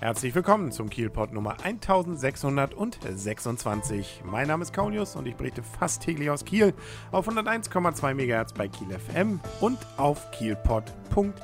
Herzlich 0.00 0.34
willkommen 0.34 0.72
zum 0.72 0.88
Kielpot 0.88 1.34
Nummer 1.34 1.62
1626. 1.62 4.22
Mein 4.24 4.48
Name 4.48 4.62
ist 4.62 4.72
Kaulius 4.72 5.14
und 5.14 5.26
ich 5.26 5.36
berichte 5.36 5.62
fast 5.62 6.02
täglich 6.02 6.30
aus 6.30 6.46
Kiel 6.46 6.72
auf 7.12 7.28
101,2 7.28 8.14
MHz 8.14 8.54
bei 8.54 8.68
Kiel 8.68 8.98
FM 8.98 9.40
und 9.60 9.78
auf 9.98 10.30
kielpot.de. 10.30 11.34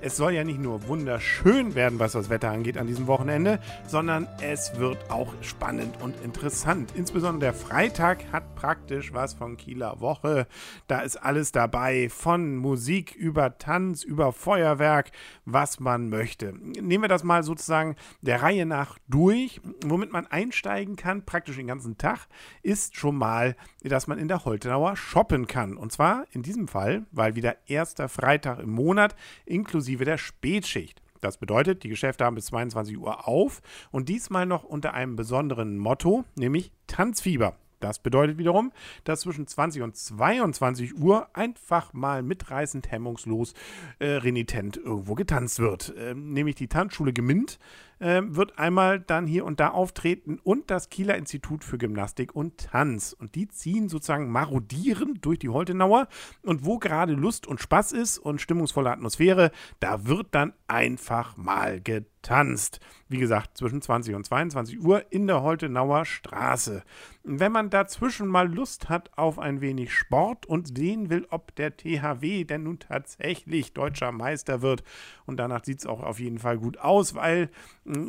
Es 0.00 0.16
soll 0.16 0.32
ja 0.32 0.44
nicht 0.44 0.60
nur 0.60 0.86
wunderschön 0.86 1.74
werden, 1.74 1.98
was 1.98 2.12
das 2.12 2.30
Wetter 2.30 2.50
angeht 2.50 2.78
an 2.78 2.86
diesem 2.86 3.08
Wochenende, 3.08 3.58
sondern 3.88 4.28
es 4.40 4.78
wird 4.78 5.10
auch 5.10 5.34
spannend 5.40 6.00
und 6.00 6.14
interessant. 6.22 6.92
Insbesondere 6.94 7.50
der 7.50 7.54
Freitag 7.54 8.30
hat 8.30 8.54
praktisch 8.54 9.12
was 9.12 9.34
von 9.34 9.56
Kieler 9.56 10.00
Woche. 10.00 10.46
Da 10.86 11.00
ist 11.00 11.16
alles 11.16 11.50
dabei, 11.50 12.08
von 12.10 12.56
Musik 12.56 13.16
über 13.16 13.58
Tanz, 13.58 14.04
über 14.04 14.32
Feuerwerk, 14.32 15.10
was 15.44 15.80
man 15.80 16.10
möchte. 16.10 16.54
Nehmen 16.54 16.97
wir 17.02 17.08
das 17.08 17.24
mal 17.24 17.42
sozusagen 17.42 17.96
der 18.20 18.42
Reihe 18.42 18.66
nach 18.66 18.98
durch. 19.08 19.60
Womit 19.84 20.12
man 20.12 20.26
einsteigen 20.26 20.96
kann, 20.96 21.24
praktisch 21.24 21.56
den 21.56 21.66
ganzen 21.66 21.98
Tag, 21.98 22.28
ist 22.62 22.96
schon 22.96 23.16
mal, 23.16 23.56
dass 23.82 24.06
man 24.06 24.18
in 24.18 24.28
der 24.28 24.44
Holtenauer 24.44 24.96
shoppen 24.96 25.46
kann. 25.46 25.76
Und 25.76 25.92
zwar 25.92 26.24
in 26.30 26.42
diesem 26.42 26.68
Fall, 26.68 27.06
weil 27.10 27.36
wieder 27.36 27.56
erster 27.66 28.08
Freitag 28.08 28.58
im 28.58 28.70
Monat 28.70 29.16
inklusive 29.46 29.88
inklusive 29.88 30.04
der 30.04 30.18
Spätschicht. 30.18 31.02
Das 31.20 31.38
bedeutet, 31.38 31.82
die 31.82 31.88
Geschäfte 31.88 32.24
haben 32.24 32.34
bis 32.34 32.46
22 32.46 32.98
Uhr 32.98 33.26
auf 33.26 33.60
und 33.90 34.08
diesmal 34.08 34.46
noch 34.46 34.64
unter 34.64 34.94
einem 34.94 35.16
besonderen 35.16 35.78
Motto, 35.78 36.24
nämlich 36.36 36.72
Tanzfieber. 36.86 37.56
Das 37.80 37.98
bedeutet 37.98 38.38
wiederum, 38.38 38.72
dass 39.04 39.20
zwischen 39.20 39.46
20 39.46 39.82
und 39.82 39.96
22 39.96 40.98
Uhr 40.98 41.28
einfach 41.34 41.92
mal 41.92 42.22
mitreißend, 42.22 42.90
hemmungslos, 42.90 43.54
äh, 43.98 44.06
renitent 44.06 44.76
irgendwo 44.76 45.14
getanzt 45.14 45.60
wird. 45.60 45.94
Äh, 45.96 46.14
nämlich 46.14 46.56
die 46.56 46.68
Tanzschule 46.68 47.12
Gemint 47.12 47.58
äh, 48.00 48.22
wird 48.24 48.58
einmal 48.58 49.00
dann 49.00 49.26
hier 49.26 49.44
und 49.44 49.60
da 49.60 49.68
auftreten 49.68 50.38
und 50.42 50.70
das 50.70 50.88
Kieler 50.88 51.16
Institut 51.16 51.64
für 51.64 51.78
Gymnastik 51.78 52.34
und 52.34 52.58
Tanz. 52.58 53.12
Und 53.12 53.34
die 53.34 53.48
ziehen 53.48 53.88
sozusagen 53.88 54.30
marodierend 54.30 55.24
durch 55.24 55.38
die 55.38 55.48
Holtenauer. 55.48 56.08
Und 56.42 56.64
wo 56.64 56.78
gerade 56.78 57.12
Lust 57.12 57.46
und 57.46 57.60
Spaß 57.60 57.92
ist 57.92 58.18
und 58.18 58.40
stimmungsvolle 58.40 58.90
Atmosphäre, 58.90 59.50
da 59.80 60.06
wird 60.06 60.28
dann 60.32 60.52
einfach 60.66 61.36
mal 61.36 61.80
getanzt. 61.80 62.80
Wie 63.08 63.18
gesagt, 63.18 63.56
zwischen 63.56 63.80
20 63.80 64.14
und 64.14 64.24
22 64.24 64.80
Uhr 64.80 65.04
in 65.10 65.26
der 65.26 65.42
Holtenauer 65.42 66.04
Straße. 66.04 66.82
Wenn 67.24 67.52
man 67.52 67.70
dazwischen 67.70 68.26
mal 68.26 68.52
Lust 68.52 68.88
hat 68.88 69.10
auf 69.16 69.38
ein 69.38 69.60
wenig 69.60 69.92
Sport 69.92 70.46
und 70.46 70.76
sehen 70.76 71.10
will, 71.10 71.26
ob 71.30 71.54
der 71.56 71.76
THW 71.76 72.44
denn 72.44 72.64
nun 72.64 72.78
tatsächlich 72.78 73.72
deutscher 73.72 74.12
Meister 74.12 74.62
wird, 74.62 74.82
und 75.26 75.38
danach 75.38 75.64
sieht 75.64 75.80
es 75.80 75.86
auch 75.86 76.02
auf 76.02 76.20
jeden 76.20 76.38
Fall 76.38 76.58
gut 76.58 76.78
aus, 76.78 77.14
weil 77.14 77.50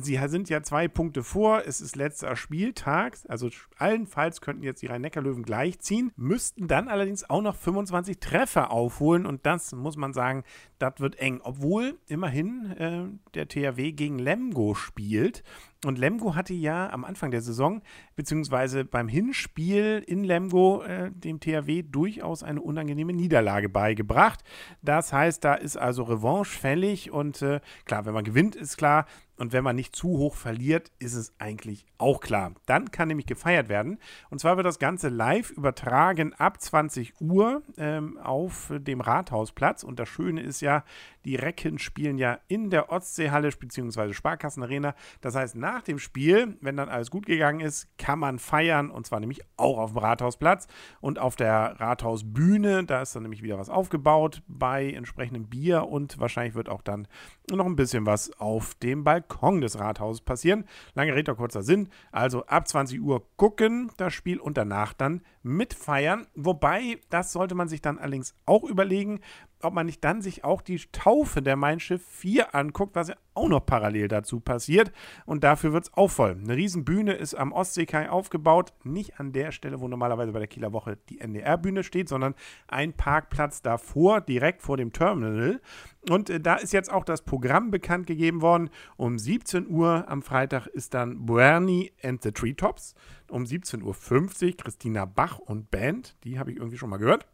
Sie 0.00 0.20
sind 0.28 0.48
ja 0.48 0.62
zwei 0.62 0.86
Punkte 0.88 1.22
vor. 1.22 1.62
Es 1.66 1.80
ist 1.80 1.96
letzter 1.96 2.36
Spieltag. 2.36 3.18
Also 3.28 3.50
allenfalls 3.76 4.40
könnten 4.40 4.62
jetzt 4.62 4.82
die 4.82 4.86
Rhein-Neckar-Löwen 4.86 5.42
gleichziehen, 5.42 6.12
müssten 6.16 6.68
dann 6.68 6.88
allerdings 6.88 7.28
auch 7.28 7.42
noch 7.42 7.56
25 7.56 8.18
Treffer 8.20 8.70
aufholen. 8.70 9.26
Und 9.26 9.46
das 9.46 9.72
muss 9.72 9.96
man 9.96 10.12
sagen, 10.12 10.44
das 10.78 10.94
wird 10.98 11.18
eng. 11.18 11.40
Obwohl 11.42 11.98
immerhin 12.06 12.70
äh, 12.72 13.32
der 13.34 13.48
THW 13.48 13.92
gegen 13.92 14.18
Lemgo 14.18 14.74
spielt. 14.74 15.42
Und 15.84 15.98
Lemgo 15.98 16.34
hatte 16.34 16.54
ja 16.54 16.90
am 16.90 17.04
Anfang 17.04 17.30
der 17.30 17.42
Saison, 17.42 17.82
beziehungsweise 18.16 18.84
beim 18.84 19.08
Hinspiel 19.08 20.02
in 20.06 20.24
Lemgo, 20.24 20.82
äh, 20.82 21.10
dem 21.10 21.40
THW 21.40 21.82
durchaus 21.82 22.42
eine 22.42 22.60
unangenehme 22.60 23.12
Niederlage 23.12 23.68
beigebracht. 23.68 24.42
Das 24.82 25.12
heißt, 25.12 25.44
da 25.44 25.54
ist 25.54 25.76
also 25.76 26.04
Revanche 26.04 26.58
fällig 26.58 27.10
und 27.10 27.42
äh, 27.42 27.60
klar, 27.84 28.06
wenn 28.06 28.14
man 28.14 28.24
gewinnt, 28.24 28.56
ist 28.56 28.76
klar, 28.76 29.06
und 29.36 29.52
wenn 29.52 29.64
man 29.64 29.74
nicht 29.74 29.96
zu 29.96 30.08
hoch 30.08 30.36
verliert, 30.36 30.92
ist 30.98 31.14
es 31.14 31.32
eigentlich 31.38 31.86
auch 31.98 32.20
klar. 32.20 32.52
Dann 32.66 32.90
kann 32.92 33.08
nämlich 33.08 33.26
gefeiert 33.26 33.68
werden. 33.68 33.98
Und 34.30 34.38
zwar 34.38 34.56
wird 34.56 34.66
das 34.66 34.78
Ganze 34.78 35.08
live 35.08 35.50
übertragen 35.50 36.34
ab 36.34 36.60
20 36.60 37.20
Uhr 37.20 37.62
ähm, 37.76 38.16
auf 38.18 38.72
dem 38.76 39.00
Rathausplatz. 39.00 39.82
Und 39.82 39.98
das 39.98 40.08
Schöne 40.08 40.40
ist 40.40 40.60
ja, 40.60 40.84
die 41.24 41.34
Recken 41.34 41.78
spielen 41.78 42.18
ja 42.18 42.38
in 42.46 42.70
der 42.70 42.92
Ostseehalle 42.92 43.50
bzw. 43.50 44.12
Sparkassenarena. 44.12 44.94
Das 45.20 45.34
heißt, 45.34 45.56
nach 45.56 45.73
dem 45.82 45.98
Spiel, 45.98 46.56
wenn 46.60 46.76
dann 46.76 46.88
alles 46.88 47.10
gut 47.10 47.26
gegangen 47.26 47.60
ist, 47.60 47.88
kann 47.98 48.18
man 48.18 48.38
feiern. 48.38 48.90
Und 48.90 49.06
zwar 49.06 49.20
nämlich 49.20 49.40
auch 49.56 49.78
auf 49.78 49.92
dem 49.92 49.98
Rathausplatz 49.98 50.66
und 51.00 51.18
auf 51.18 51.36
der 51.36 51.80
Rathausbühne. 51.80 52.84
Da 52.84 53.02
ist 53.02 53.14
dann 53.14 53.22
nämlich 53.22 53.42
wieder 53.42 53.58
was 53.58 53.68
aufgebaut 53.68 54.42
bei 54.46 54.90
entsprechendem 54.90 55.48
Bier. 55.48 55.84
Und 55.84 56.18
wahrscheinlich 56.18 56.54
wird 56.54 56.68
auch 56.68 56.82
dann 56.82 57.08
noch 57.50 57.66
ein 57.66 57.76
bisschen 57.76 58.06
was 58.06 58.32
auf 58.38 58.74
dem 58.76 59.04
Balkon 59.04 59.60
des 59.60 59.78
Rathauses 59.78 60.20
passieren. 60.20 60.64
Lange 60.94 61.14
Rede, 61.14 61.34
kurzer 61.34 61.62
Sinn. 61.62 61.88
Also 62.12 62.46
ab 62.46 62.66
20 62.68 63.00
Uhr 63.00 63.26
gucken 63.36 63.90
das 63.96 64.14
Spiel 64.14 64.38
und 64.38 64.56
danach 64.56 64.92
dann 64.92 65.22
mitfeiern. 65.42 66.26
Wobei, 66.34 67.00
das 67.10 67.32
sollte 67.32 67.54
man 67.54 67.68
sich 67.68 67.82
dann 67.82 67.98
allerdings 67.98 68.34
auch 68.46 68.64
überlegen, 68.64 69.20
ob 69.64 69.74
man 69.74 69.86
nicht 69.86 70.04
dann 70.04 70.22
sich 70.22 70.44
auch 70.44 70.62
die 70.62 70.78
Taufe 70.92 71.42
der 71.42 71.56
Mein 71.56 71.80
Schiff 71.80 72.04
4 72.06 72.54
anguckt, 72.54 72.94
was 72.94 73.08
ja 73.08 73.16
auch 73.34 73.48
noch 73.48 73.66
parallel 73.66 74.08
dazu 74.08 74.40
passiert. 74.40 74.92
Und 75.26 75.44
dafür 75.44 75.72
wird 75.72 75.84
es 75.84 75.94
auch 75.94 76.10
voll. 76.10 76.32
Eine 76.32 76.56
Riesenbühne 76.56 77.12
ist 77.14 77.34
am 77.34 77.52
Ostseekai 77.52 78.08
aufgebaut. 78.08 78.72
Nicht 78.84 79.18
an 79.20 79.32
der 79.32 79.52
Stelle, 79.52 79.80
wo 79.80 79.88
normalerweise 79.88 80.32
bei 80.32 80.38
der 80.38 80.48
Kieler 80.48 80.72
Woche 80.72 80.98
die 81.08 81.20
NDR-Bühne 81.20 81.82
steht, 81.82 82.08
sondern 82.08 82.34
ein 82.68 82.92
Parkplatz 82.92 83.62
davor, 83.62 84.20
direkt 84.20 84.62
vor 84.62 84.76
dem 84.76 84.92
Terminal. 84.92 85.60
Und 86.08 86.30
äh, 86.30 86.40
da 86.40 86.56
ist 86.56 86.72
jetzt 86.72 86.92
auch 86.92 87.04
das 87.04 87.22
Programm 87.22 87.70
bekannt 87.70 88.06
gegeben 88.06 88.42
worden. 88.42 88.70
Um 88.96 89.18
17 89.18 89.68
Uhr 89.68 90.04
am 90.08 90.22
Freitag 90.22 90.66
ist 90.66 90.94
dann 90.94 91.26
Bernie 91.26 91.92
and 92.02 92.22
the 92.22 92.32
Treetops. 92.32 92.94
Um 93.30 93.44
17.50 93.44 93.82
Uhr 93.82 94.56
Christina 94.56 95.04
Bach 95.06 95.38
und 95.38 95.70
Band. 95.70 96.16
Die 96.24 96.38
habe 96.38 96.52
ich 96.52 96.58
irgendwie 96.58 96.78
schon 96.78 96.90
mal 96.90 96.98
gehört. 96.98 97.26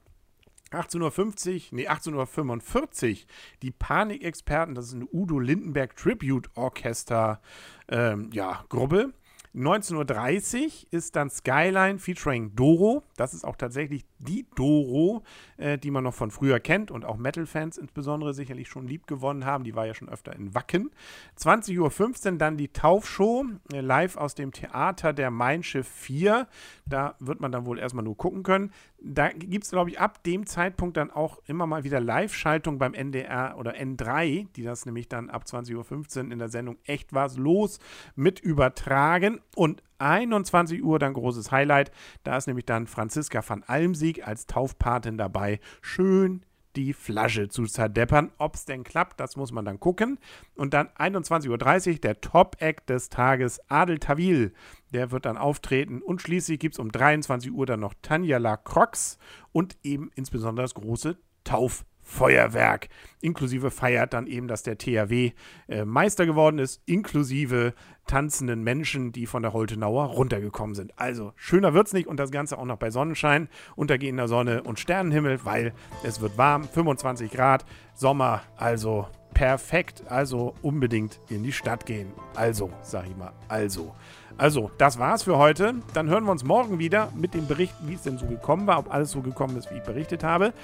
18.50 0.73 1.73
Uhr, 1.73 1.77
nee, 1.77 1.89
18.45 1.89 3.11
Uhr, 3.11 3.17
die 3.63 3.71
Panikexperten, 3.71 4.75
das 4.75 4.87
ist 4.87 4.95
eine 4.95 5.07
Udo 5.13 5.39
Lindenberg 5.39 5.97
Tribute 5.97 6.49
Orchester, 6.55 7.41
ähm, 7.89 8.31
ja, 8.33 8.65
Gruppe. 8.69 9.13
19.30 9.55 10.65
Uhr 10.65 10.71
ist 10.93 11.17
dann 11.17 11.29
Skyline 11.29 11.99
featuring 11.99 12.55
Doro. 12.55 13.03
Das 13.17 13.35
ist 13.35 13.45
auch 13.45 13.57
tatsächlich 13.57 14.05
die 14.21 14.47
Doro, 14.55 15.23
äh, 15.57 15.79
die 15.79 15.91
man 15.91 16.05
noch 16.05 16.15
von 16.15 16.31
früher 16.31 16.61
kennt 16.61 16.91
und 16.91 17.05
auch 17.05 17.17
Metal-Fans 17.17 17.79
insbesondere 17.79 18.35
sicherlich 18.35 18.69
schon 18.69 18.87
lieb 18.87 19.07
gewonnen 19.07 19.45
haben. 19.45 19.65
Die 19.65 19.75
war 19.75 19.87
ja 19.87 19.95
schon 19.95 20.09
öfter 20.09 20.35
in 20.35 20.55
Wacken. 20.55 20.91
20.15 21.39 22.33
Uhr 22.33 22.39
dann 22.39 22.57
die 22.57 22.69
Taufshow, 22.69 23.47
äh, 23.73 23.81
live 23.81 24.17
aus 24.17 24.35
dem 24.35 24.53
Theater 24.53 25.13
der 25.13 25.31
Mein 25.31 25.63
Schiff 25.63 25.89
4. 25.89 26.47
Da 26.87 27.15
wird 27.19 27.41
man 27.41 27.53
dann 27.53 27.67
wohl 27.67 27.79
erstmal 27.79 28.05
nur 28.05 28.17
gucken 28.17 28.43
können. 28.43 28.73
Da 29.03 29.29
gibt 29.29 29.65
es, 29.65 29.71
glaube 29.71 29.91
ich, 29.91 29.99
ab 29.99 30.23
dem 30.25 30.47
Zeitpunkt 30.47 30.97
dann 30.97 31.11
auch 31.11 31.39
immer 31.47 31.67
mal 31.67 31.85
wieder 31.85 32.01
Live-Schaltung 32.01 32.79
beim 32.79 32.93
NDR 32.93 33.57
oder 33.59 33.75
N3, 33.75 34.49
die 34.55 34.63
das 34.63 34.85
nämlich 34.85 35.09
dann 35.09 35.31
ab 35.31 35.45
20.15 35.47 36.27
Uhr 36.27 36.33
in 36.33 36.39
der 36.39 36.49
Sendung 36.49 36.77
Echt 36.85 37.15
was 37.15 37.39
los 37.39 37.79
mit 38.15 38.41
übertragen. 38.41 39.41
Und 39.55 39.83
21 40.01 40.83
Uhr 40.83 40.99
dann 40.99 41.15
großes 41.15 41.51
Highlight. 41.51 41.91
Da 42.25 42.37
ist 42.37 42.47
nämlich 42.47 42.67
dann 42.67 42.87
Franziska 42.87 43.43
van 43.47 43.63
Almsieg 43.65 44.27
als 44.27 44.47
Taufpatin 44.47 45.19
dabei. 45.19 45.61
Schön 45.81 46.45
die 46.77 46.93
Flasche 46.93 47.49
zu 47.49 47.65
zerdeppern. 47.65 48.31
Ob 48.39 48.55
es 48.55 48.65
denn 48.65 48.85
klappt, 48.85 49.21
das 49.21 49.37
muss 49.37 49.53
man 49.53 49.65
dann 49.65 49.81
gucken. 49.81 50.19
Und 50.55 50.75
dann 50.75 50.89
21.30 50.89 51.49
Uhr 51.95 51.99
der 51.99 52.21
Top-Act 52.21 52.89
des 52.89 53.09
Tages, 53.09 53.61
Adel 53.69 53.99
Tawil. 53.99 54.53
Der 54.93 55.11
wird 55.11 55.27
dann 55.27 55.37
auftreten. 55.37 56.03
Und 56.03 56.23
schließlich 56.23 56.59
gibt 56.59 56.75
es 56.75 56.79
um 56.79 56.93
23 56.93 57.53
Uhr 57.53 57.67
dann 57.67 57.81
noch 57.81 57.95
Tanja 58.03 58.39
La 58.39 58.57
Croix 58.57 59.19
und 59.53 59.77
eben 59.83 60.11
insbesondere 60.15 60.65
das 60.65 60.75
große 60.75 61.19
Tauf. 61.45 61.85
Feuerwerk. 62.11 62.89
Inklusive 63.21 63.71
feiert 63.71 64.13
dann 64.13 64.27
eben, 64.27 64.49
dass 64.49 64.63
der 64.63 64.79
THW 64.79 65.33
äh, 65.69 65.85
Meister 65.85 66.27
geworden 66.27 66.59
ist, 66.59 66.83
inklusive 66.87 67.75
tanzenden 68.07 68.63
Menschen, 68.63 69.13
die 69.13 69.27
von 69.27 69.43
der 69.43 69.53
Holtenauer 69.53 70.07
runtergekommen 70.07 70.75
sind. 70.75 70.99
Also 70.99 71.33
schöner 71.37 71.73
wird's 71.73 71.93
nicht 71.93 72.09
und 72.09 72.19
das 72.19 72.31
Ganze 72.31 72.59
auch 72.59 72.65
noch 72.65 72.79
bei 72.79 72.91
Sonnenschein, 72.91 73.49
untergehender 73.77 74.27
Sonne 74.27 74.63
und 74.63 74.81
Sternenhimmel, 74.81 75.45
weil 75.45 75.73
es 76.03 76.21
wird 76.21 76.37
warm, 76.37 76.65
25 76.65 77.31
Grad, 77.31 77.65
Sommer, 77.95 78.43
also 78.57 79.07
perfekt. 79.35 80.03
Also 80.09 80.55
unbedingt 80.63 81.19
in 81.29 81.43
die 81.43 81.53
Stadt 81.53 81.87
gehen. 81.87 82.13
Also, 82.35 82.71
sag 82.83 83.07
ich 83.07 83.17
mal, 83.17 83.33
also. 83.49 83.95
Also, 84.39 84.71
das 84.79 84.99
war's 84.99 85.25
für 85.25 85.37
heute. 85.37 85.75
Dann 85.93 86.09
hören 86.09 86.25
wir 86.25 86.33
uns 86.33 86.45
morgen 86.45 86.79
wieder 86.79 87.13
mit 87.15 87.35
dem 87.35 87.47
Bericht, 87.47 87.75
wie 87.83 87.93
es 87.93 88.03
denn 88.03 88.17
so 88.17 88.25
gekommen 88.25 88.67
war, 88.67 88.79
ob 88.79 88.91
alles 88.91 89.11
so 89.11 89.21
gekommen 89.21 89.57
ist, 89.59 89.71
wie 89.71 89.77
ich 89.77 89.83
berichtet 89.83 90.25
habe. 90.25 90.55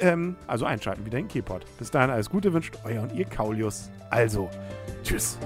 Ähm, 0.00 0.36
also 0.46 0.64
einschalten 0.64 1.04
wieder 1.04 1.18
in 1.18 1.28
Keyport. 1.28 1.66
Bis 1.76 1.90
dahin 1.90 2.08
alles 2.08 2.30
Gute 2.30 2.54
wünscht 2.54 2.78
euer 2.84 3.02
und 3.02 3.12
ihr 3.12 3.26
Kaulius. 3.26 3.90
Also, 4.08 4.48
tschüss. 5.02 5.38